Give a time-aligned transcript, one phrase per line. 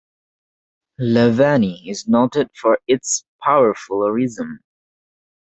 [0.99, 4.59] Lavani is noted for its powerful rhythm.